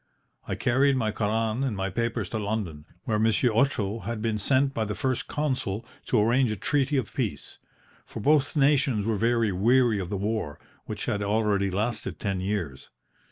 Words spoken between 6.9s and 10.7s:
of peace; for both nations were very weary of the war,